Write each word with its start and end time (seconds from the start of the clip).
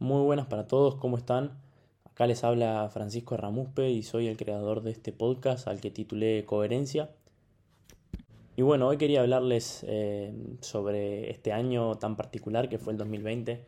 Muy 0.00 0.22
buenas 0.22 0.46
para 0.46 0.66
todos, 0.66 0.94
¿cómo 0.94 1.18
están? 1.18 1.50
Acá 2.06 2.26
les 2.26 2.42
habla 2.42 2.88
Francisco 2.90 3.36
Ramuspe 3.36 3.90
y 3.90 4.02
soy 4.02 4.28
el 4.28 4.38
creador 4.38 4.80
de 4.80 4.92
este 4.92 5.12
podcast 5.12 5.68
al 5.68 5.82
que 5.82 5.90
titulé 5.90 6.46
Coherencia. 6.46 7.10
Y 8.56 8.62
bueno, 8.62 8.88
hoy 8.88 8.96
quería 8.96 9.20
hablarles 9.20 9.84
eh, 9.86 10.32
sobre 10.62 11.30
este 11.30 11.52
año 11.52 11.96
tan 11.96 12.16
particular 12.16 12.70
que 12.70 12.78
fue 12.78 12.94
el 12.94 12.98
2020. 12.98 13.62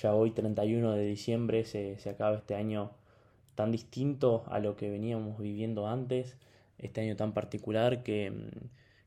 Ya 0.00 0.14
hoy, 0.14 0.30
31 0.30 0.92
de 0.92 1.04
diciembre, 1.04 1.64
se, 1.64 1.98
se 1.98 2.10
acaba 2.10 2.36
este 2.36 2.54
año 2.54 2.92
tan 3.56 3.72
distinto 3.72 4.44
a 4.46 4.60
lo 4.60 4.76
que 4.76 4.88
veníamos 4.88 5.40
viviendo 5.40 5.88
antes. 5.88 6.36
Este 6.78 7.00
año 7.00 7.16
tan 7.16 7.34
particular 7.34 8.04
que, 8.04 8.32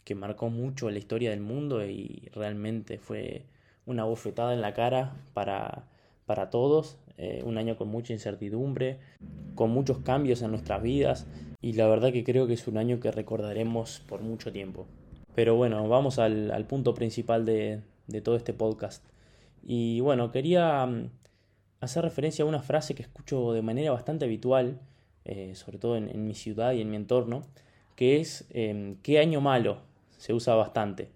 que 0.04 0.14
marcó 0.14 0.50
mucho 0.50 0.92
la 0.92 1.00
historia 1.00 1.30
del 1.30 1.40
mundo 1.40 1.86
y 1.86 2.30
realmente 2.34 2.98
fue 2.98 3.46
una 3.86 4.04
bofetada 4.04 4.54
en 4.54 4.60
la 4.60 4.74
cara 4.74 5.16
para 5.34 5.95
para 6.26 6.50
todos, 6.50 6.98
eh, 7.18 7.42
un 7.46 7.58
año 7.58 7.78
con 7.78 7.88
mucha 7.88 8.14
incertidumbre, 8.14 9.00
con 9.56 9.72
muchos 9.72 10.00
cambios 10.00 10.42
en 10.42 10.52
nuestras 10.52 10.82
vidas 10.82 11.28
y 11.62 11.74
la 11.74 11.88
verdad 11.88 12.12
que 12.12 12.24
creo 12.24 12.46
que 12.46 12.54
es 12.54 12.68
un 12.68 12.78
año 12.78 13.00
que 13.00 13.12
recordaremos 13.12 14.02
por 14.08 14.22
mucho 14.22 14.52
tiempo. 14.52 14.86
Pero 15.34 15.56
bueno, 15.56 15.88
vamos 15.88 16.20
al, 16.20 16.66
punto 16.68 16.94
principal 16.94 17.46
de, 17.46 17.82
todo 18.24 18.36
este 18.36 18.54
podcast. 18.54 19.04
Y 19.64 20.00
bueno, 20.00 20.32
quería 20.32 20.86
mm, 20.86 21.10
hacer 21.82 22.04
referencia 22.04 22.44
a 22.44 22.48
una 22.48 22.62
frase 22.62 22.96
que 22.96 23.04
escucho 23.04 23.52
de 23.54 23.62
manera 23.62 23.92
bastante 23.92 24.26
habitual, 24.26 24.80
eh, 25.26 25.54
sobre 25.56 25.78
todo 25.78 25.98
en, 25.98 26.28
mi 26.28 26.36
ciudad 26.36 26.74
y 26.74 26.82
en 26.82 26.90
mi 26.90 26.98
entorno, 26.98 27.44
que 27.96 28.20
es 28.20 28.46
em, 28.52 28.98
¿qué 29.02 29.20
año 29.20 29.42
malo? 29.42 29.80
Se 30.18 30.34
usa 30.34 30.56
bastante. 30.56 31.10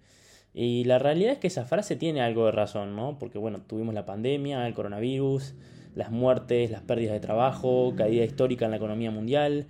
Y 0.52 0.84
la 0.84 0.98
realidad 0.98 1.32
es 1.32 1.38
que 1.38 1.46
esa 1.46 1.64
frase 1.64 1.96
tiene 1.96 2.20
algo 2.20 2.46
de 2.46 2.52
razón, 2.52 2.96
¿no? 2.96 3.18
Porque 3.18 3.38
bueno, 3.38 3.60
tuvimos 3.66 3.94
la 3.94 4.06
pandemia, 4.06 4.66
el 4.66 4.74
coronavirus, 4.74 5.54
las 5.94 6.10
muertes, 6.10 6.70
las 6.70 6.82
pérdidas 6.82 7.14
de 7.14 7.20
trabajo, 7.20 7.94
caída 7.96 8.24
histórica 8.24 8.64
en 8.64 8.72
la 8.72 8.76
economía 8.78 9.10
mundial, 9.10 9.66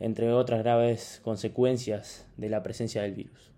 entre 0.00 0.32
otras 0.32 0.62
graves 0.62 1.20
consecuencias 1.22 2.26
de 2.36 2.48
la 2.48 2.62
presencia 2.62 3.02
del 3.02 3.12
virus. 3.12 3.52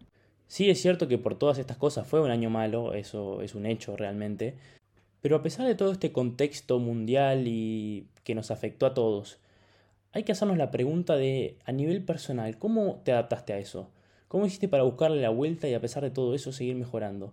Sí 0.47 0.69
es 0.71 0.81
cierto 0.81 1.09
que 1.09 1.19
por 1.19 1.39
todas 1.39 1.59
estas 1.59 1.77
cosas 1.77 2.07
fue 2.07 2.21
un 2.21 2.31
año 2.31 2.51
malo, 2.51 2.95
eso 2.95 3.43
es 3.43 3.55
un 3.55 3.67
hecho 3.67 3.97
realmente, 3.97 4.55
pero 5.21 5.37
a 5.37 5.43
pesar 5.43 5.67
de 5.67 5.75
todo 5.75 5.91
este 5.91 6.13
contexto 6.13 6.79
mundial 6.79 7.45
y 7.47 8.07
que 8.25 8.35
nos 8.35 8.51
afectó 8.51 8.87
a 8.87 8.95
todos, 8.95 9.39
hay 10.13 10.23
que 10.23 10.33
hacernos 10.33 10.59
la 10.59 10.71
pregunta 10.71 11.17
de, 11.17 11.57
a 11.65 11.73
nivel 11.73 12.05
personal, 12.05 12.59
¿cómo 12.59 13.01
te 13.05 13.13
adaptaste 13.13 13.53
a 13.53 13.59
eso? 13.59 13.91
¿Cómo 14.35 14.47
hiciste 14.47 14.67
para 14.67 14.83
buscarle 14.83 15.23
la 15.23 15.31
vuelta 15.31 15.69
y 15.69 15.75
a 15.75 15.81
pesar 15.81 16.03
de 16.03 16.11
todo 16.11 16.35
eso 16.35 16.51
seguir 16.51 16.75
mejorando? 16.75 17.33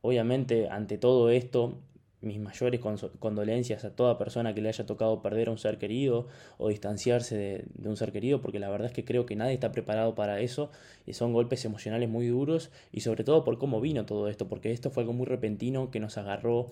Obviamente, 0.00 0.66
ante 0.70 0.96
todo 0.96 1.28
esto, 1.28 1.74
mis 2.22 2.40
mayores 2.40 2.80
condolencias 3.18 3.84
a 3.84 3.94
toda 3.94 4.16
persona 4.16 4.54
que 4.54 4.62
le 4.62 4.70
haya 4.70 4.86
tocado 4.86 5.20
perder 5.20 5.48
a 5.48 5.50
un 5.50 5.58
ser 5.58 5.76
querido 5.76 6.26
o 6.56 6.70
distanciarse 6.70 7.36
de, 7.36 7.88
un 7.90 7.98
ser 7.98 8.12
querido, 8.12 8.40
porque 8.40 8.58
la 8.58 8.70
verdad 8.70 8.86
es 8.86 8.94
que 8.94 9.04
creo 9.04 9.26
que 9.26 9.36
nadie 9.36 9.52
está 9.52 9.72
preparado 9.72 10.14
para 10.14 10.40
eso 10.40 10.70
y 11.06 11.12
son 11.12 11.34
golpes 11.34 11.66
emocionales 11.66 12.08
muy 12.08 12.28
duros 12.28 12.70
y 12.92 13.00
sobre 13.00 13.22
todo 13.22 13.44
por 13.44 13.58
cómo 13.58 13.82
vino 13.82 14.06
todo 14.06 14.28
esto, 14.28 14.48
porque 14.48 14.72
esto 14.72 14.90
fue 14.90 15.02
algo 15.02 15.12
muy 15.12 15.26
repentino 15.26 15.90
que 15.90 16.00
nos 16.00 16.16
agarró 16.16 16.68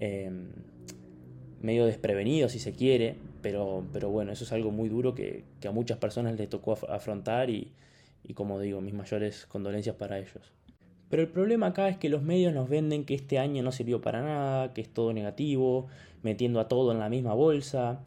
em, 0.00 0.48
medio 1.62 1.86
desprevenido 1.86 2.48
si 2.48 2.58
se 2.58 2.72
quiere, 2.72 3.14
pero, 3.40 3.84
pero 3.92 4.10
bueno, 4.10 4.32
eso 4.32 4.42
es 4.42 4.50
algo 4.50 4.72
muy 4.72 4.88
duro 4.88 5.14
que, 5.14 5.44
a 5.64 5.70
muchas 5.70 5.98
personas 5.98 6.36
les 6.36 6.48
tocó 6.48 6.72
afrontar 6.88 7.50
y, 7.50 7.70
y 8.24 8.34
como 8.34 8.60
digo, 8.60 8.80
mis 8.80 8.94
mayores 8.94 9.46
condolencias 9.46 9.96
para 9.96 10.18
ellos. 10.18 10.52
Pero 11.08 11.22
el 11.22 11.28
problema 11.28 11.66
acá 11.66 11.88
es 11.88 11.96
que 11.96 12.08
los 12.08 12.22
medios 12.22 12.54
nos 12.54 12.68
venden 12.68 13.04
que 13.04 13.14
este 13.14 13.38
año 13.38 13.62
no 13.62 13.72
sirvió 13.72 14.00
para 14.00 14.22
nada, 14.22 14.72
que 14.72 14.80
es 14.80 14.88
todo 14.88 15.12
negativo, 15.12 15.88
metiendo 16.22 16.60
a 16.60 16.68
todo 16.68 16.92
en 16.92 17.00
la 17.00 17.08
misma 17.08 17.34
bolsa. 17.34 18.00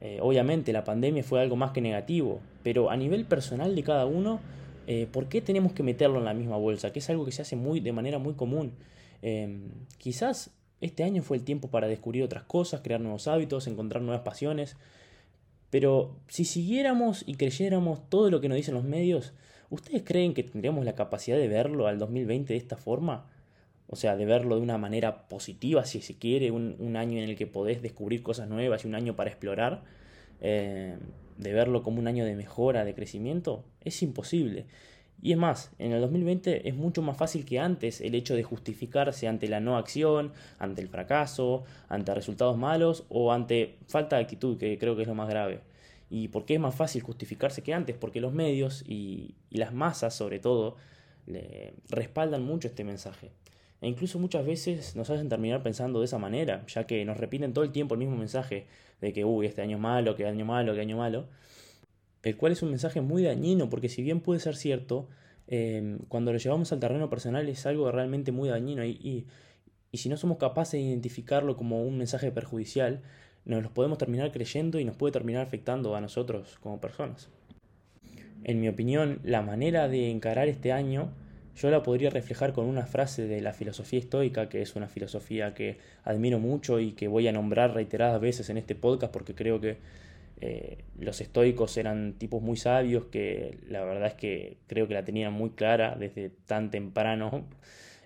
Eh, 0.00 0.18
obviamente 0.20 0.72
la 0.72 0.84
pandemia 0.84 1.24
fue 1.24 1.40
algo 1.40 1.56
más 1.56 1.72
que 1.72 1.80
negativo, 1.80 2.40
pero 2.62 2.90
a 2.90 2.96
nivel 2.96 3.24
personal 3.24 3.74
de 3.74 3.82
cada 3.82 4.06
uno, 4.06 4.40
eh, 4.86 5.08
¿por 5.10 5.28
qué 5.28 5.40
tenemos 5.40 5.72
que 5.72 5.82
meterlo 5.82 6.18
en 6.18 6.24
la 6.24 6.34
misma 6.34 6.56
bolsa? 6.56 6.92
Que 6.92 7.00
es 7.00 7.10
algo 7.10 7.24
que 7.24 7.32
se 7.32 7.42
hace 7.42 7.56
muy, 7.56 7.80
de 7.80 7.92
manera 7.92 8.18
muy 8.18 8.34
común. 8.34 8.72
Em, 9.20 9.70
quizás 9.98 10.50
este 10.80 11.04
año 11.04 11.22
fue 11.22 11.36
el 11.36 11.44
tiempo 11.44 11.68
para 11.68 11.88
descubrir 11.88 12.22
otras 12.22 12.44
cosas, 12.44 12.80
crear 12.82 13.00
nuevos 13.00 13.28
hábitos, 13.28 13.66
encontrar 13.66 14.02
nuevas 14.02 14.22
pasiones, 14.22 14.76
pero 15.72 16.14
si 16.28 16.44
siguiéramos 16.44 17.24
y 17.26 17.36
creyéramos 17.36 18.06
todo 18.10 18.30
lo 18.30 18.42
que 18.42 18.48
nos 18.50 18.56
dicen 18.56 18.74
los 18.74 18.84
medios, 18.84 19.32
¿ustedes 19.70 20.02
creen 20.04 20.34
que 20.34 20.42
tendríamos 20.42 20.84
la 20.84 20.94
capacidad 20.94 21.38
de 21.38 21.48
verlo 21.48 21.86
al 21.86 21.98
2020 21.98 22.52
de 22.52 22.58
esta 22.58 22.76
forma? 22.76 23.24
O 23.86 23.96
sea, 23.96 24.14
de 24.14 24.26
verlo 24.26 24.56
de 24.56 24.60
una 24.60 24.76
manera 24.76 25.28
positiva, 25.28 25.86
si 25.86 26.02
se 26.02 26.18
quiere, 26.18 26.50
un, 26.50 26.94
año 26.94 27.16
en 27.16 27.30
el 27.30 27.36
que 27.36 27.46
podés 27.46 27.80
descubrir 27.80 28.22
cosas 28.22 28.50
nuevas 28.50 28.84
y 28.84 28.88
un 28.88 28.94
año 28.94 29.16
para 29.16 29.30
explorar, 29.30 29.82
eh, 30.42 30.98
de 31.38 31.52
verlo 31.54 31.82
como 31.82 32.00
un 32.00 32.06
año 32.06 32.26
de 32.26 32.36
mejora, 32.36 32.84
de 32.84 32.94
crecimiento, 32.94 33.64
es 33.82 34.02
imposible. 34.02 34.66
Y 35.24 35.30
es 35.30 35.38
más, 35.38 35.70
en 35.78 35.92
el 35.92 36.00
2020 36.00 36.68
es 36.68 36.74
mucho 36.74 37.00
más 37.00 37.16
fácil 37.16 37.44
que 37.44 37.60
antes 37.60 38.00
el 38.00 38.16
hecho 38.16 38.34
de 38.34 38.42
justificarse 38.42 39.28
ante 39.28 39.46
la 39.46 39.60
no 39.60 39.76
acción, 39.76 40.32
ante 40.58 40.82
el 40.82 40.88
fracaso, 40.88 41.62
ante 41.88 42.12
resultados 42.12 42.58
malos 42.58 43.04
o 43.08 43.32
ante 43.32 43.76
falta 43.86 44.16
de 44.16 44.22
actitud, 44.22 44.58
que 44.58 44.76
creo 44.78 44.96
que 44.96 45.02
es 45.02 45.08
lo 45.08 45.14
más 45.14 45.28
grave. 45.28 45.60
¿Y 46.10 46.26
por 46.28 46.44
qué 46.44 46.54
es 46.54 46.60
más 46.60 46.74
fácil 46.74 47.02
justificarse 47.02 47.62
que 47.62 47.72
antes? 47.72 47.96
Porque 47.96 48.20
los 48.20 48.32
medios 48.32 48.82
y, 48.84 49.36
las 49.50 49.72
masas, 49.72 50.12
sobre 50.12 50.40
todo, 50.40 50.76
respaldan 51.88 52.42
mucho 52.42 52.66
este 52.66 52.82
mensaje. 52.82 53.30
E 53.80 53.88
incluso 53.88 54.18
muchas 54.18 54.44
veces 54.44 54.96
nos 54.96 55.08
hacen 55.08 55.28
terminar 55.28 55.62
pensando 55.62 56.00
de 56.00 56.06
esa 56.06 56.18
manera, 56.18 56.66
ya 56.66 56.84
que 56.84 57.04
nos 57.04 57.16
repiten 57.16 57.52
todo 57.52 57.64
el 57.64 57.70
tiempo 57.70 57.94
el 57.94 58.00
mismo 58.00 58.16
mensaje 58.16 58.66
de 59.00 59.12
que, 59.12 59.24
uy, 59.24 59.46
este 59.46 59.62
año 59.62 59.78
malo, 59.78 60.16
que 60.16 60.26
año 60.26 60.44
malo, 60.44 60.74
que 60.74 60.80
año 60.80 60.96
malo 60.96 61.26
el 62.22 62.36
cual 62.36 62.52
es 62.52 62.62
un 62.62 62.70
mensaje 62.70 63.00
muy 63.00 63.22
dañino, 63.22 63.68
porque 63.68 63.88
si 63.88 64.02
bien 64.02 64.20
puede 64.20 64.40
ser 64.40 64.56
cierto, 64.56 65.08
em, 65.46 65.98
cuando 66.08 66.32
lo 66.32 66.38
llevamos 66.38 66.72
al 66.72 66.80
terreno 66.80 67.10
personal 67.10 67.48
es 67.48 67.66
algo 67.66 67.90
realmente 67.90 68.32
muy 68.32 68.48
dañino 68.48 68.84
y, 68.84 69.26
y, 69.92 69.98
si 69.98 70.08
no 70.08 70.16
somos 70.16 70.38
capaces 70.38 70.72
de 70.72 70.80
identificarlo 70.80 71.56
como 71.56 71.82
un 71.82 71.98
mensaje 71.98 72.30
perjudicial, 72.30 73.02
nos 73.44 73.62
lo 73.62 73.74
podemos 73.74 73.98
terminar 73.98 74.32
creyendo 74.32 74.78
y 74.78 74.84
nos 74.84 74.96
puede 74.96 75.12
terminar 75.12 75.42
afectando 75.42 75.94
a 75.96 76.00
nosotros 76.00 76.58
como 76.60 76.80
personas. 76.80 77.28
En 78.44 78.60
mi 78.60 78.68
opinión, 78.68 79.20
la 79.22 79.42
manera 79.42 79.88
de 79.88 80.10
encarar 80.10 80.48
este 80.48 80.72
año 80.72 81.12
yo 81.54 81.70
la 81.70 81.82
podría 81.82 82.10
reflejar 82.10 82.52
con 82.52 82.64
una 82.66 82.86
frase 82.86 83.26
de 83.26 83.40
la 83.40 83.52
filosofía 83.52 83.98
estoica, 83.98 84.48
que 84.48 84.62
es 84.62 84.74
una 84.74 84.88
filosofía 84.88 85.54
que 85.54 85.78
admiro 86.04 86.38
mucho 86.38 86.80
y 86.80 86.92
que 86.92 87.08
voy 87.08 87.28
a 87.28 87.32
nombrar 87.32 87.74
reiteradas 87.74 88.20
veces 88.20 88.48
en 88.48 88.56
este 88.56 88.74
podcast 88.74 89.12
porque 89.12 89.34
creo 89.34 89.60
que 89.60 89.76
eh, 90.44 90.78
los 90.98 91.20
estoicos 91.20 91.76
eran 91.76 92.14
tipos 92.14 92.42
muy 92.42 92.56
sabios 92.56 93.04
que 93.04 93.60
la 93.68 93.84
verdad 93.84 94.08
es 94.08 94.14
que 94.14 94.58
creo 94.66 94.88
que 94.88 94.94
la 94.94 95.04
tenían 95.04 95.32
muy 95.32 95.50
clara 95.50 95.94
desde 95.96 96.30
tan 96.30 96.72
temprano. 96.72 97.46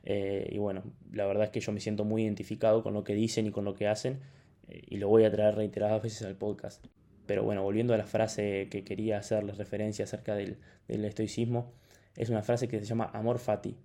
Eh, 0.05 0.51
y 0.53 0.59
bueno, 0.59 0.83
la 1.13 1.25
verdad 1.25 1.45
es 1.45 1.51
que 1.51 1.61
yo 1.61 1.73
me 1.73 1.81
siento 1.81 2.05
muy 2.05 2.25
identificado 2.25 2.83
con 2.83 2.93
lo 2.93 3.05
que 3.05 3.15
dicen 3.15 3.47
y 3.47 3.51
con 3.53 3.65
lo 3.65 3.75
que 3.75 3.89
hacen 3.89 4.21
eh, 4.69 4.83
y 4.87 4.99
lo 4.99 5.09
voy 5.09 5.25
a 5.25 5.31
traer 5.31 5.55
reiteradas 5.55 6.03
veces 6.03 6.27
al 6.27 6.37
podcast. 6.37 6.85
Pero 7.25 7.43
bueno, 7.43 7.63
volviendo 7.63 7.95
a 7.95 7.97
la 7.97 8.07
frase 8.07 8.69
que 8.71 8.85
quería 8.85 9.17
hacerles 9.17 9.57
referencia 9.57 10.05
acerca 10.05 10.35
del, 10.35 10.59
del 10.89 11.07
estoicismo, 11.07 11.73
es 12.17 12.29
una 12.29 12.43
frase 12.43 12.69
que 12.69 12.79
se 12.79 12.85
llama 12.85 13.11
amor 13.15 13.39
fati. 13.39 13.77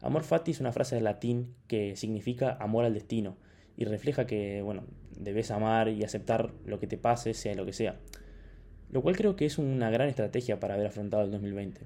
Amor 0.00 0.24
fati 0.24 0.52
es 0.52 0.60
una 0.60 0.72
frase 0.72 0.94
de 0.94 1.02
latín 1.02 1.54
que 1.66 1.94
significa 1.94 2.56
amor 2.58 2.86
al 2.86 2.94
destino 2.94 3.36
y 3.78 3.84
refleja 3.84 4.26
que, 4.26 4.60
bueno, 4.60 4.82
debes 5.16 5.52
amar 5.52 5.88
y 5.88 6.02
aceptar 6.02 6.50
lo 6.66 6.80
que 6.80 6.88
te 6.88 6.98
pase, 6.98 7.32
sea 7.32 7.54
lo 7.54 7.64
que 7.64 7.72
sea. 7.72 7.94
Lo 8.90 9.02
cual 9.02 9.16
creo 9.16 9.36
que 9.36 9.46
es 9.46 9.56
una 9.56 9.88
gran 9.88 10.08
estrategia 10.08 10.58
para 10.58 10.74
haber 10.74 10.88
afrontado 10.88 11.22
el 11.22 11.30
2020. 11.30 11.80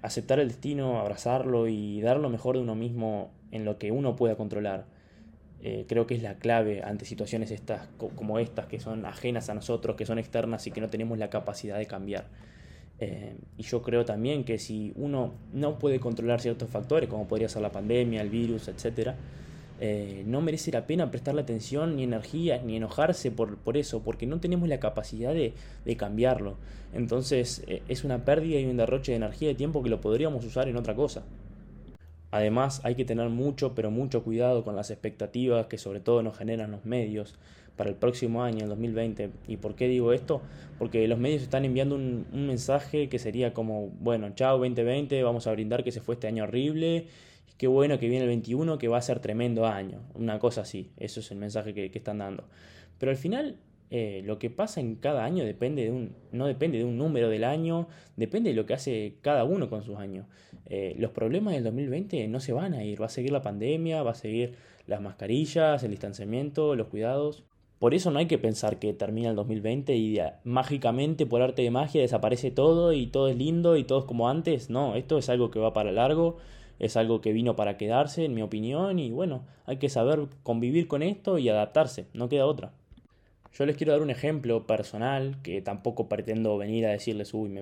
Aceptar 0.00 0.38
el 0.38 0.46
destino, 0.46 1.00
abrazarlo 1.00 1.66
y 1.66 2.00
dar 2.02 2.20
lo 2.20 2.30
mejor 2.30 2.54
de 2.54 2.62
uno 2.62 2.76
mismo 2.76 3.32
en 3.50 3.64
lo 3.64 3.78
que 3.78 3.90
uno 3.90 4.14
pueda 4.14 4.36
controlar. 4.36 4.86
Eh, 5.60 5.86
creo 5.88 6.06
que 6.06 6.14
es 6.14 6.22
la 6.22 6.36
clave 6.36 6.84
ante 6.84 7.04
situaciones 7.04 7.50
estas, 7.50 7.88
como 7.96 8.38
estas 8.38 8.66
que 8.66 8.78
son 8.78 9.04
ajenas 9.04 9.50
a 9.50 9.54
nosotros, 9.54 9.96
que 9.96 10.06
son 10.06 10.20
externas 10.20 10.68
y 10.68 10.70
que 10.70 10.80
no 10.80 10.88
tenemos 10.88 11.18
la 11.18 11.30
capacidad 11.30 11.78
de 11.78 11.86
cambiar. 11.86 12.26
Eh, 13.00 13.34
y 13.56 13.64
yo 13.64 13.82
creo 13.82 14.04
también 14.04 14.44
que 14.44 14.60
si 14.60 14.92
uno 14.94 15.34
no 15.52 15.80
puede 15.80 15.98
controlar 15.98 16.40
ciertos 16.40 16.70
factores, 16.70 17.08
como 17.08 17.26
podría 17.26 17.48
ser 17.48 17.62
la 17.62 17.72
pandemia, 17.72 18.22
el 18.22 18.30
virus, 18.30 18.68
etcétera, 18.68 19.16
eh, 19.80 20.24
no 20.26 20.40
merece 20.40 20.72
la 20.72 20.86
pena 20.86 21.10
prestarle 21.10 21.42
atención 21.42 21.96
ni 21.96 22.04
energía 22.04 22.60
ni 22.64 22.76
enojarse 22.76 23.30
por, 23.30 23.58
por 23.58 23.76
eso, 23.76 24.02
porque 24.02 24.26
no 24.26 24.40
tenemos 24.40 24.68
la 24.68 24.80
capacidad 24.80 25.32
de, 25.32 25.52
cambiarlo. 25.96 26.56
Entonces 26.92 27.62
eh, 27.66 27.82
es 27.88 28.04
una 28.04 28.24
pérdida 28.24 28.58
y 28.60 28.66
un 28.66 28.76
derroche 28.76 29.12
de 29.12 29.16
energía 29.16 29.50
y 29.50 29.52
de 29.54 29.58
tiempo 29.58 29.82
que 29.82 29.90
lo 29.90 30.00
podríamos 30.00 30.44
usar 30.44 30.68
en 30.68 30.76
otra 30.76 30.94
cosa. 30.94 31.24
Además 32.30 32.80
hay 32.84 32.94
que 32.94 33.04
tener 33.04 33.28
mucho, 33.30 33.74
pero 33.74 33.90
mucho 33.90 34.22
cuidado 34.22 34.62
con 34.62 34.76
las 34.76 34.90
expectativas 34.90 35.66
que 35.66 35.78
sobre 35.78 36.00
todo 36.00 36.22
nos 36.22 36.36
generan 36.36 36.70
los 36.70 36.84
medios 36.84 37.36
para 37.78 37.88
el 37.88 37.96
próximo 37.96 38.42
año, 38.42 38.64
el 38.64 38.68
2020. 38.68 39.30
¿Y 39.46 39.56
por 39.56 39.74
qué 39.74 39.88
digo 39.88 40.12
esto? 40.12 40.42
Porque 40.78 41.08
los 41.08 41.18
medios 41.18 41.42
están 41.42 41.64
enviando 41.64 41.94
un, 41.94 42.26
mensaje 42.32 43.08
que 43.08 43.18
sería 43.18 43.54
como, 43.54 43.88
bueno, 44.00 44.30
chao 44.34 44.58
2020, 44.58 45.22
vamos 45.22 45.46
a 45.46 45.52
brindar 45.52 45.84
que 45.84 45.92
se 45.92 46.02
fue 46.02 46.16
este 46.16 46.26
año 46.26 46.44
horrible, 46.44 47.06
qué 47.56 47.66
bueno 47.66 47.98
que 47.98 48.08
viene 48.08 48.24
el 48.24 48.28
21, 48.28 48.78
que 48.78 48.88
va 48.88 48.98
a 48.98 49.02
ser 49.02 49.20
tremendo 49.20 49.66
año. 49.66 50.00
Una 50.14 50.38
cosa 50.38 50.62
así, 50.62 50.90
eso 50.96 51.20
es 51.20 51.30
el 51.30 51.38
mensaje 51.38 51.74
que, 51.74 51.90
que 51.90 51.98
están 51.98 52.18
dando. 52.18 52.44
Pero 52.98 53.10
al 53.10 53.16
final 53.16 53.56
eh, 53.90 54.22
lo 54.24 54.38
que 54.38 54.50
pasa 54.50 54.80
en 54.80 54.96
cada 54.96 55.24
año 55.24 55.44
depende 55.44 55.84
de 55.84 55.90
un, 55.90 56.14
no 56.30 56.46
depende 56.46 56.78
de 56.78 56.84
un 56.84 56.98
número 56.98 57.30
del 57.30 57.44
año, 57.44 57.88
depende 58.16 58.50
de 58.50 58.56
lo 58.56 58.66
que 58.66 58.74
hace 58.74 59.16
cada 59.22 59.44
uno 59.44 59.70
con 59.70 59.82
sus 59.82 59.96
años. 59.96 60.26
Eh, 60.66 60.94
los 60.98 61.12
problemas 61.12 61.54
del 61.54 61.64
2020 61.64 62.28
no 62.28 62.40
se 62.40 62.52
van 62.52 62.74
a 62.74 62.84
ir, 62.84 63.00
va 63.00 63.06
a 63.06 63.10
seguir 63.10 63.32
la 63.32 63.42
pandemia, 63.42 64.02
va 64.02 64.10
a 64.10 64.14
seguir 64.14 64.56
las 64.86 65.00
mascarillas, 65.00 65.82
el 65.82 65.90
distanciamiento, 65.90 66.74
los 66.76 66.88
cuidados. 66.88 67.44
Por 67.78 67.94
eso 67.94 68.10
no 68.10 68.18
hay 68.18 68.26
que 68.26 68.38
pensar 68.38 68.78
que 68.78 68.92
termina 68.92 69.30
el 69.30 69.36
2020 69.36 69.96
y 69.96 70.18
mágicamente 70.44 71.26
por 71.26 71.42
arte 71.42 71.62
de 71.62 71.70
magia 71.70 72.00
desaparece 72.00 72.50
todo 72.50 72.92
y 72.92 73.06
todo 73.06 73.28
es 73.28 73.36
lindo 73.36 73.76
y 73.76 73.84
todo 73.84 74.00
es 74.00 74.04
como 74.04 74.28
antes. 74.28 74.68
No, 74.68 74.96
esto 74.96 75.16
es 75.16 75.28
algo 75.28 75.50
que 75.50 75.60
va 75.60 75.72
para 75.72 75.92
largo, 75.92 76.38
es 76.78 76.96
algo 76.96 77.20
que 77.20 77.32
vino 77.32 77.56
para 77.56 77.76
quedarse, 77.76 78.24
en 78.24 78.34
mi 78.34 78.42
opinión, 78.42 78.98
y 78.98 79.10
bueno, 79.10 79.44
hay 79.66 79.78
que 79.78 79.88
saber 79.88 80.28
convivir 80.42 80.88
con 80.88 81.02
esto 81.02 81.38
y 81.38 81.48
adaptarse, 81.48 82.06
no 82.12 82.28
queda 82.28 82.46
otra. 82.46 82.72
Yo 83.52 83.66
les 83.66 83.76
quiero 83.76 83.92
dar 83.92 84.02
un 84.02 84.10
ejemplo 84.10 84.66
personal, 84.66 85.42
que 85.42 85.62
tampoco 85.62 86.08
pretendo 86.08 86.56
venir 86.58 86.86
a 86.86 86.90
decirles, 86.90 87.34
uy, 87.34 87.58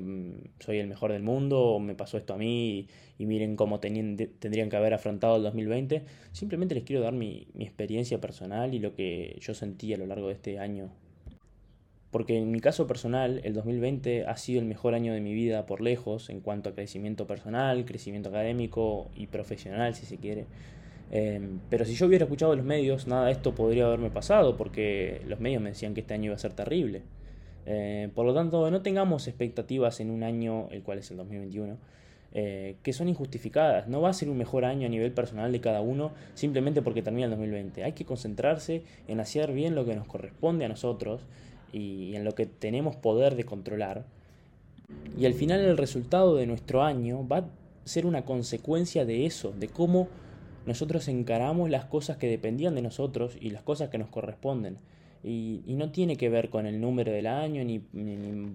soy 0.60 0.78
el 0.78 0.88
mejor 0.88 1.12
del 1.12 1.22
mundo, 1.22 1.60
o 1.60 1.78
me 1.78 1.94
pasó 1.94 2.18
esto 2.18 2.34
a 2.34 2.36
mí, 2.36 2.88
y, 3.18 3.26
miren 3.26 3.56
cómo 3.56 3.80
tendrían 3.80 4.68
que 4.68 4.76
haber 4.76 4.94
afrontado 4.94 5.36
el 5.36 5.42
2020. 5.44 6.04
Simplemente 6.32 6.74
les 6.74 6.84
quiero 6.84 7.02
dar 7.02 7.14
mi, 7.14 7.46
mi 7.54 7.64
experiencia 7.64 8.20
personal 8.20 8.74
y 8.74 8.78
lo 8.78 8.94
que 8.94 9.38
yo 9.40 9.54
sentí 9.54 9.94
a 9.94 9.96
lo 9.96 10.06
largo 10.06 10.26
de 10.28 10.34
este 10.34 10.58
año. 10.58 10.90
Porque 12.10 12.38
en 12.38 12.50
mi 12.50 12.60
caso 12.60 12.86
personal, 12.86 13.40
el 13.44 13.52
2020 13.52 14.26
ha 14.26 14.36
sido 14.36 14.60
el 14.60 14.66
mejor 14.66 14.94
año 14.94 15.12
de 15.12 15.20
mi 15.20 15.34
vida 15.34 15.66
por 15.66 15.80
lejos, 15.80 16.30
en 16.30 16.40
cuanto 16.40 16.70
a 16.70 16.72
crecimiento 16.72 17.26
personal, 17.26 17.84
crecimiento 17.84 18.28
académico 18.28 19.10
y 19.14 19.26
profesional, 19.26 19.94
si 19.94 20.06
se 20.06 20.16
quiere. 20.16 20.46
Em, 21.10 21.60
pero 21.70 21.84
si 21.84 21.94
yo 21.94 22.06
hubiera 22.06 22.24
escuchado 22.24 22.54
los 22.56 22.64
medios, 22.64 23.06
nada 23.06 23.26
de 23.26 23.32
esto 23.32 23.54
podría 23.54 23.86
haberme 23.86 24.10
pasado, 24.10 24.56
porque 24.56 25.20
los 25.26 25.40
medios 25.40 25.62
me 25.62 25.70
decían 25.70 25.94
que 25.94 26.00
este 26.00 26.14
año 26.14 26.26
iba 26.26 26.34
a 26.34 26.38
ser 26.38 26.52
terrible. 26.52 27.02
Eh, 27.66 28.08
por 28.14 28.24
lo 28.26 28.34
tanto, 28.34 28.70
no 28.70 28.82
tengamos 28.82 29.26
expectativas 29.28 30.00
en 30.00 30.10
un 30.10 30.22
año, 30.22 30.68
el 30.70 30.82
cual 30.82 30.98
es 30.98 31.10
el 31.10 31.16
2021, 31.16 31.76
eh, 32.32 32.76
que 32.82 32.92
son 32.92 33.08
injustificadas. 33.08 33.88
No 33.88 34.00
va 34.00 34.10
a 34.10 34.12
ser 34.12 34.28
un 34.28 34.38
mejor 34.38 34.64
año 34.64 34.86
a 34.86 34.90
nivel 34.90 35.12
personal 35.12 35.50
de 35.52 35.60
cada 35.60 35.80
uno 35.80 36.12
simplemente 36.34 36.82
porque 36.82 37.02
termina 37.02 37.24
el 37.24 37.30
2020. 37.30 37.82
Hay 37.84 37.92
que 37.92 38.04
concentrarse 38.04 38.82
en 39.08 39.20
hacer 39.20 39.52
bien 39.52 39.74
lo 39.74 39.84
que 39.84 39.96
nos 39.96 40.06
corresponde 40.06 40.64
a 40.64 40.68
nosotros 40.68 41.22
y 41.72 42.14
en 42.14 42.24
lo 42.24 42.34
que 42.34 42.46
tenemos 42.46 42.96
poder 42.96 43.36
de 43.36 43.44
controlar. 43.44 44.04
Y 45.18 45.26
al 45.26 45.34
final 45.34 45.60
el 45.60 45.76
resultado 45.76 46.36
de 46.36 46.46
nuestro 46.46 46.82
año 46.82 47.26
va 47.26 47.38
a 47.38 47.48
ser 47.84 48.06
una 48.06 48.24
consecuencia 48.24 49.04
de 49.04 49.26
eso, 49.26 49.52
de 49.52 49.68
cómo 49.68 50.08
nosotros 50.66 51.06
encaramos 51.08 51.70
las 51.70 51.84
cosas 51.84 52.16
que 52.16 52.28
dependían 52.28 52.74
de 52.74 52.82
nosotros 52.82 53.36
y 53.40 53.50
las 53.50 53.62
cosas 53.62 53.88
que 53.88 53.98
nos 53.98 54.08
corresponden. 54.08 54.78
Y, 55.22 55.62
no 55.66 55.90
tiene 55.90 56.16
que 56.16 56.28
ver 56.28 56.50
con 56.50 56.66
el 56.66 56.80
número 56.80 57.10
del 57.10 57.26
año 57.26 57.64
ni, 57.64 57.78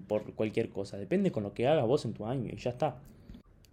por 0.06 0.32
cualquier 0.34 0.70
cosa. 0.70 0.96
Depende 0.96 1.30
con 1.30 1.42
lo 1.42 1.52
que 1.52 1.66
hagas 1.66 1.86
vos 1.86 2.04
en 2.04 2.14
tu 2.14 2.26
año 2.26 2.50
y 2.52 2.56
ya 2.56 2.70
está. 2.70 2.96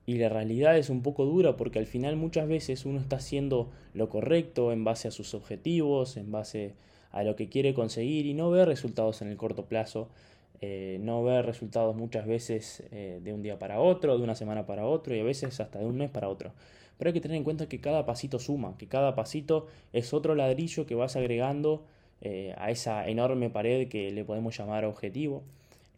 Y 0.06 0.18
la 0.18 0.27
realidad 0.27 0.77
es 0.77 0.89
un 0.89 1.01
poco 1.01 1.25
dura 1.25 1.56
porque 1.56 1.80
al 1.80 1.85
final 1.85 2.15
muchas 2.15 2.47
veces 2.47 2.85
uno 2.85 3.00
está 3.00 3.18
haciendo 3.18 3.69
lo 3.94 4.09
correcto 4.09 4.71
en 4.74 4.83
base 4.83 5.07
a 5.07 5.12
sus 5.12 5.33
objetivos, 5.33 6.18
en 6.18 6.31
base 6.31 6.74
a 7.11 7.23
lo 7.23 7.35
que 7.35 7.50
quiere 7.50 7.73
conseguir 7.73 8.25
y 8.25 8.33
no 8.33 8.50
ve 8.50 8.65
resultados 8.65 9.21
en 9.21 9.29
el 9.29 9.38
corto 9.38 9.65
plazo. 9.65 10.09
Eh, 10.61 10.97
no 11.01 11.23
ve 11.23 11.41
resultados 11.41 11.95
muchas 11.95 12.27
veces 12.27 12.83
eh, 12.91 13.21
de 13.23 13.33
un 13.33 13.41
día 13.41 13.57
para 13.57 13.79
otro, 13.79 14.17
de 14.17 14.23
una 14.23 14.35
semana 14.35 14.65
para 14.65 14.85
otro 14.85 15.15
y 15.15 15.19
a 15.19 15.23
veces 15.23 15.59
hasta 15.59 15.79
de 15.79 15.85
un 15.85 15.97
mes 15.97 16.09
para 16.09 16.27
otro. 16.29 16.51
Pero 16.97 17.09
hay 17.09 17.13
que 17.13 17.21
tener 17.21 17.38
en 17.38 17.45
cuenta 17.45 17.69
que 17.69 17.79
cada 17.79 18.06
pasito 18.06 18.39
suma, 18.39 18.77
que 18.77 18.88
cada 18.88 19.15
pasito 19.15 19.67
es 19.94 20.13
otro 20.13 20.35
ladrillo 20.35 20.85
que 20.85 20.95
vas 20.95 21.15
agregando 21.15 21.85
eh, 22.21 22.53
a 22.57 22.71
esa 22.71 23.07
enorme 23.07 23.50
pared 23.50 23.88
que 23.88 24.11
le 24.11 24.25
podemos 24.25 24.57
llamar 24.57 24.83
objetivo. 24.83 25.44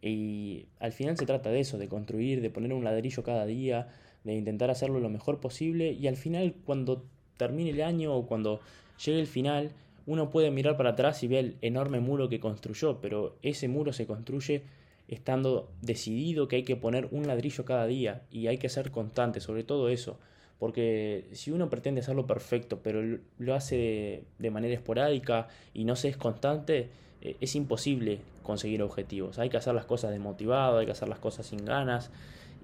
Y 0.00 0.66
al 0.78 0.92
final 0.92 1.16
se 1.16 1.26
trata 1.26 1.50
de 1.50 1.60
eso, 1.60 1.78
de 1.78 1.88
construir, 1.88 2.40
de 2.40 2.50
poner 2.50 2.72
un 2.72 2.84
ladrillo 2.84 3.24
cada 3.24 3.46
día, 3.46 3.88
de 4.24 4.34
intentar 4.34 4.70
hacerlo 4.70 5.00
lo 5.00 5.08
mejor 5.08 5.40
posible 5.40 5.92
y 5.92 6.06
al 6.06 6.16
final 6.16 6.54
cuando 6.64 7.04
termine 7.36 7.70
el 7.70 7.82
año 7.82 8.14
o 8.14 8.26
cuando 8.26 8.60
llegue 9.04 9.20
el 9.20 9.26
final, 9.26 9.72
uno 10.06 10.30
puede 10.30 10.50
mirar 10.50 10.76
para 10.76 10.90
atrás 10.90 11.22
y 11.22 11.28
ver 11.28 11.44
el 11.44 11.56
enorme 11.60 12.00
muro 12.00 12.28
que 12.28 12.40
construyó, 12.40 13.00
pero 13.00 13.36
ese 13.42 13.68
muro 13.68 13.92
se 13.92 14.06
construye 14.06 14.62
estando 15.08 15.70
decidido 15.80 16.48
que 16.48 16.56
hay 16.56 16.62
que 16.62 16.76
poner 16.76 17.08
un 17.10 17.26
ladrillo 17.26 17.64
cada 17.64 17.86
día 17.86 18.22
y 18.30 18.46
hay 18.46 18.58
que 18.58 18.68
ser 18.68 18.90
constante, 18.90 19.40
sobre 19.40 19.64
todo 19.64 19.88
eso. 19.88 20.18
Porque 20.58 21.26
si 21.32 21.50
uno 21.50 21.68
pretende 21.68 22.00
hacerlo 22.00 22.26
perfecto, 22.26 22.80
pero 22.82 23.18
lo 23.38 23.54
hace 23.54 24.24
de, 24.38 24.50
manera 24.50 24.74
esporádica 24.74 25.48
y 25.74 25.84
no 25.84 25.96
se 25.96 26.08
es 26.08 26.16
constante, 26.16 26.88
eh, 27.20 27.36
es 27.40 27.56
imposible 27.56 28.20
conseguir 28.42 28.82
objetivos. 28.82 29.38
Hay 29.38 29.50
que 29.50 29.56
hacer 29.56 29.74
las 29.74 29.86
cosas 29.86 30.12
desmotivado, 30.12 30.78
hay 30.78 30.86
que 30.86 30.92
hacer 30.92 31.08
las 31.08 31.18
cosas 31.18 31.46
sin 31.46 31.64
ganas 31.64 32.10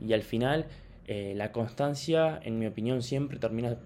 y 0.00 0.12
al 0.12 0.22
final 0.22 0.66
eh, 1.08 1.32
la 1.36 1.50
constancia, 1.52 2.38
en 2.44 2.58
mi 2.58 2.66
opinión, 2.66 3.02
siempre 3.02 3.38
termina 3.38 3.76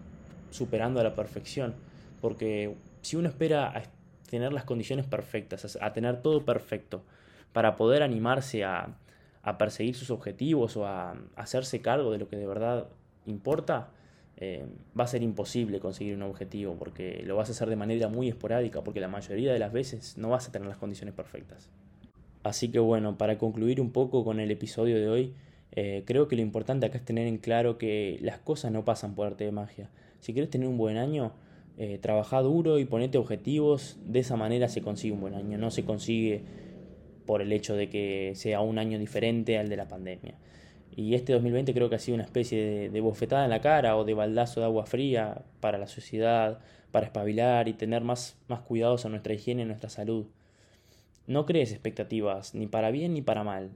superando 0.51 1.01
a 1.01 1.05
la 1.05 1.15
perfección. 1.15 1.75
Porque 2.21 2.75
si 3.03 3.17
uno 3.17 3.29
espera 3.29 3.69
a 3.69 3.83
tener 4.31 4.53
las 4.53 4.65
condiciones 4.65 5.07
perfectas, 5.07 5.79
a 5.81 5.93
tener 5.93 6.23
todo 6.23 6.45
perfecto, 6.45 7.03
para 7.53 7.77
poder 7.77 8.03
animarse 8.03 8.65
a, 8.65 8.97
a 9.43 9.59
perseguir 9.59 9.95
sus 9.95 10.11
objetivos 10.11 10.77
o 10.77 10.87
a 10.87 11.15
hacerse 11.37 11.83
cargo 11.83 12.11
de 12.11 12.19
lo 12.19 12.29
que 12.29 12.37
de 12.37 12.47
verdad 12.47 12.89
importa, 13.27 13.91
eh, 14.37 14.65
va 14.99 15.05
a 15.05 15.07
ser 15.07 15.23
imposible 15.23 15.79
conseguir 15.79 16.17
un 16.17 16.23
objetivo 16.23 16.75
porque 16.77 17.23
lo 17.25 17.37
vas 17.37 17.49
a 17.49 17.53
hacer 17.53 17.69
de 17.69 17.77
manera 17.77 18.09
muy 18.09 18.29
esporádica 18.29 18.83
porque 18.83 18.99
la 18.99 19.09
mayoría 19.09 19.53
de 19.53 19.59
las 19.59 19.73
veces 19.73 20.17
no 20.17 20.31
vas 20.31 20.49
a 20.49 20.53
tener 20.53 20.67
las 20.67 20.79
condiciones 20.79 21.15
perfectas. 21.15 21.69
Así 22.43 22.69
que 22.69 22.79
bueno, 22.79 23.19
para 23.19 23.39
concluir 23.39 23.81
un 23.81 23.93
poco 23.93 24.25
con 24.25 24.41
el 24.41 24.51
episodio 24.51 24.97
de 24.97 25.09
hoy, 25.09 25.35
eh, 25.73 26.03
creo 26.07 26.29
que 26.29 26.37
lo 26.37 26.43
importante 26.43 26.87
acá 26.87 26.99
es 26.99 27.05
tener 27.05 27.27
en 27.27 27.39
claro 27.39 27.79
que 27.79 28.19
las 28.21 28.39
cosas 28.39 28.73
no 28.73 28.85
pasan 28.85 29.15
por 29.15 29.27
arte 29.27 29.45
de 29.45 29.53
magia. 29.53 29.91
Si 30.21 30.33
quieres 30.33 30.51
tener 30.51 30.67
un 30.67 30.77
buen 30.77 30.97
año, 30.97 31.33
eh, 31.79 31.99
trabaja 31.99 32.41
duro 32.43 32.79
y 32.79 32.85
ponete 32.85 33.19
objetivos, 33.19 33.99
de 34.05 34.21
esa 34.21 34.37
manera 34.37 34.69
se 34.69 34.83
consigue 34.83 35.15
un 35.15 35.21
buen 35.21 35.35
año, 35.35 35.59
no 35.59 35.71
se 35.71 35.85
consigue 35.85 36.43
por 37.27 37.41
el 37.43 37.53
hecho 37.53 37.75
de 37.75 37.89
que 37.89 38.33
sea 38.35 38.61
un 38.61 38.79
año 38.79 38.99
diferente 38.99 39.59
al 39.59 39.69
de 39.69 39.77
la 39.77 39.89
pandemia. 39.89 40.35
Y 40.95 41.15
este 41.15 41.33
2020 41.33 41.73
creo 41.73 41.89
que 41.89 41.95
ha 41.95 41.99
sido 41.99 42.17
una 42.17 42.25
especie 42.25 42.91
de, 42.91 43.01
bofetada 43.01 43.45
en 43.45 43.51
la 43.51 43.63
cara 43.63 43.97
o 43.97 44.05
de 44.05 44.13
baldazo 44.13 44.61
de 44.61 44.67
agua 44.67 44.85
fría 44.85 45.43
para 45.61 45.79
la 45.79 45.87
sociedad, 45.87 46.59
para 46.91 47.07
espabilar 47.07 47.69
y 47.69 47.73
tener 47.73 48.03
más, 48.03 48.37
más 48.49 48.61
cuidados 48.61 49.07
a 49.07 49.09
nuestra 49.09 49.33
higiene 49.33 49.63
y 49.63 49.65
nuestra 49.65 49.89
salud. 49.89 50.27
No 51.27 51.47
crees 51.47 51.73
expectativas, 51.73 52.55
ni 52.55 52.67
para 52.67 52.91
bien 52.91 53.15
ni 53.15 53.23
para 53.23 53.45
mal, 53.45 53.71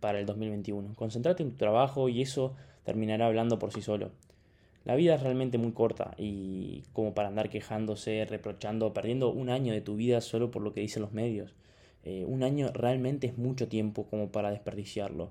para 0.00 0.18
el 0.18 0.24
2021. 0.24 0.94
Concéntrate 0.94 1.42
en 1.42 1.50
tu 1.50 1.56
trabajo 1.56 2.08
y 2.08 2.22
eso 2.22 2.54
terminará 2.84 3.26
hablando 3.26 3.58
por 3.58 3.72
sí 3.72 3.82
solo. 3.82 4.12
La 4.84 4.96
vida 4.96 5.14
es 5.14 5.22
realmente 5.22 5.58
muy 5.58 5.72
corta 5.72 6.14
y 6.18 6.82
como 6.92 7.14
para 7.14 7.28
andar 7.28 7.50
quejándose, 7.50 8.24
reprochando, 8.24 8.92
perdiendo 8.92 9.30
un 9.30 9.48
año 9.48 9.72
de 9.72 9.80
tu 9.80 9.96
vida 9.96 10.20
solo 10.20 10.50
por 10.50 10.62
lo 10.62 10.72
que 10.72 10.80
dicen 10.80 11.02
los 11.02 11.12
medios. 11.12 11.54
Eh, 12.04 12.24
un 12.26 12.42
año 12.42 12.70
realmente 12.72 13.28
es 13.28 13.38
mucho 13.38 13.68
tiempo 13.68 14.06
como 14.08 14.32
para 14.32 14.50
desperdiciarlo 14.50 15.30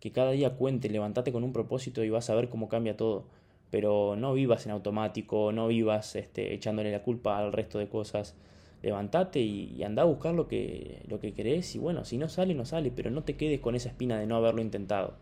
que 0.00 0.12
cada 0.12 0.30
día 0.32 0.56
cuente, 0.56 0.88
levántate 0.88 1.30
con 1.30 1.44
un 1.44 1.52
propósito 1.52 2.02
y 2.02 2.10
vas 2.10 2.30
a 2.30 2.34
ver 2.34 2.48
cómo 2.48 2.68
cambia 2.68 2.96
todo. 2.96 3.26
Pero 3.70 4.16
no 4.16 4.32
vivas 4.32 4.66
en 4.66 4.72
automático, 4.72 5.52
no 5.52 5.68
vivas 5.68 6.16
este, 6.16 6.54
echándole 6.54 6.90
la 6.90 7.02
culpa 7.02 7.38
al 7.38 7.52
resto 7.52 7.78
de 7.78 7.88
cosas. 7.88 8.34
Levantate 8.82 9.40
y, 9.40 9.74
y 9.76 9.82
anda 9.84 10.02
a 10.02 10.06
buscar 10.06 10.34
lo 10.34 10.48
que, 10.48 11.02
lo 11.06 11.20
que 11.20 11.34
querés 11.34 11.74
y 11.76 11.78
bueno, 11.78 12.04
si 12.04 12.16
no 12.18 12.28
sale, 12.28 12.54
no 12.54 12.64
sale, 12.64 12.90
pero 12.90 13.10
no 13.10 13.22
te 13.22 13.36
quedes 13.36 13.60
con 13.60 13.74
esa 13.74 13.90
espina 13.90 14.18
de 14.18 14.26
no 14.26 14.36
haberlo 14.36 14.62
intentado. 14.62 15.14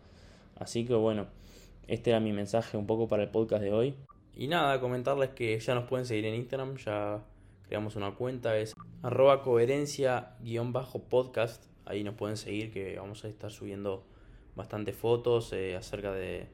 Así 0.55 0.85
que 0.85 0.93
bueno, 0.95 1.27
este 1.89 2.11
era 2.11 2.19
mi 2.19 2.33
mensaje 2.33 2.77
un 2.77 2.85
poco 2.85 3.07
para 3.07 3.23
el 3.23 3.29
podcast 3.29 3.63
de 3.63 3.73
hoy. 3.73 3.95
Y 4.35 4.45
nada, 4.47 4.79
comentarles 4.79 5.31
que 5.31 5.59
ya 5.59 5.73
nos 5.73 5.85
pueden 5.85 6.05
seguir 6.05 6.25
en 6.25 6.35
Instagram, 6.35 6.77
ya 6.77 7.23
creamos 7.67 7.95
una 7.95 8.11
cuenta, 8.11 8.55
es 8.57 8.75
arroba 9.01 9.41
coherencia-podcast. 9.41 11.65
Ahí 11.85 12.03
nos 12.03 12.13
pueden 12.13 12.37
seguir 12.37 12.69
que 12.71 12.99
vamos 12.99 13.25
a 13.25 13.27
estar 13.27 13.49
subiendo 13.51 14.03
bastantes 14.55 14.95
fotos 14.95 15.51
eh, 15.53 15.75
acerca 15.75 16.13
de, 16.13 16.45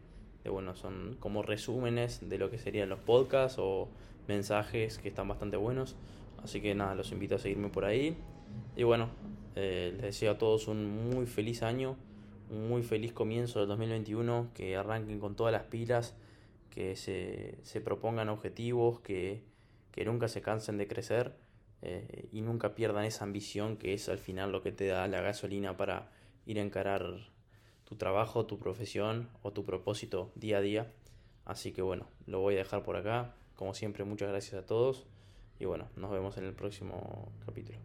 bueno, 0.50 0.74
son 0.76 1.18
como 1.20 1.44
resúmenes 1.44 2.30
de 2.30 2.38
lo 2.38 2.50
que 2.50 2.58
serían 2.58 2.88
los 2.88 3.00
podcasts 3.00 3.58
o 3.60 3.90
mensajes 4.30 5.00
que 5.00 5.10
están 5.10 5.28
bastante 5.28 5.58
buenos. 5.58 5.98
Así 6.42 6.62
que 6.62 6.74
nada, 6.76 6.96
los 6.96 7.12
invito 7.12 7.36
a 7.36 7.40
seguirme 7.40 7.68
por 7.68 7.84
ahí. 7.84 8.16
Y 8.78 8.84
bueno, 8.84 9.10
eh, 9.56 9.92
les 9.96 10.02
deseo 10.02 10.32
a 10.32 10.38
todos 10.38 10.70
un 10.70 11.10
muy 11.10 11.26
feliz 11.26 11.62
año, 11.62 11.98
un 12.50 12.70
muy 12.70 12.84
feliz 12.84 13.14
comienzo 13.14 13.60
del 13.60 13.68
2021, 13.70 14.52
que 14.54 14.76
arranquen 14.76 15.20
con 15.20 15.36
todas 15.36 15.52
las 15.52 15.64
pilas, 15.64 16.16
que 16.70 16.96
se, 16.96 17.58
se 17.64 17.82
propongan 17.82 18.30
objetivos, 18.30 19.00
que, 19.00 19.44
que, 19.92 20.06
nunca 20.06 20.28
se 20.28 20.42
cansen 20.42 20.78
de 20.78 20.88
crecer 20.88 21.36
eh, 21.82 22.28
y 22.32 22.42
nunca 22.42 22.76
pierdan 22.76 23.06
esa 23.06 23.24
ambición 23.24 23.78
que 23.78 23.94
es 23.94 24.10
al 24.10 24.18
final 24.18 24.52
lo 24.52 24.62
que 24.62 24.72
te 24.72 24.88
da 24.88 25.08
la 25.08 25.22
gasolina 25.22 25.78
para 25.78 26.12
ir 26.46 26.60
a 26.60 26.62
encarar 26.62 27.30
tu 27.86 27.96
trabajo, 27.96 28.46
tu 28.46 28.60
profesión 28.60 29.30
o 29.42 29.54
tu 29.54 29.64
propósito 29.64 30.32
día 30.36 30.58
a 30.58 30.62
día. 30.62 30.92
Así 31.46 31.72
que 31.72 31.82
bueno, 31.82 32.08
lo 32.26 32.42
voy 32.42 32.56
a 32.56 32.58
dejar 32.58 32.84
por 32.84 32.98
acá. 32.98 33.36
Como 33.56 33.74
siempre, 33.74 34.04
muchas 34.04 34.30
gracias 34.30 34.62
a 34.62 34.66
todos 34.66 35.06
y 35.60 35.66
bueno, 35.66 35.88
nos 35.96 36.12
vemos 36.12 36.38
en 36.38 36.46
el 36.46 36.54
próximo 36.54 37.32
capítulo. 37.46 37.78